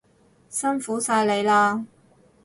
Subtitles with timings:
[0.49, 1.85] 辛苦晒你喇